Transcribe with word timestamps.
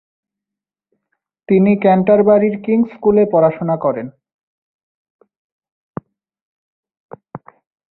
তিনি 1.49 1.71
ক্যান্টারবারির 1.83 2.55
কিং'স 2.65 2.89
স্কুলে 2.93 3.23
পড়াশোনা 3.33 3.75
করেন। 3.83 4.07